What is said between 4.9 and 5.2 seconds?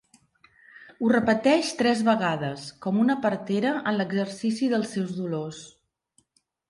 seus